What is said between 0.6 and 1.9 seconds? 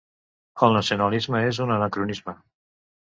El nacionalisme és un